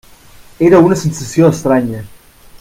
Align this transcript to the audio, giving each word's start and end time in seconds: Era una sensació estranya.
Era 0.69 0.79
una 0.87 0.95
sensació 1.03 1.51
estranya. 1.57 2.03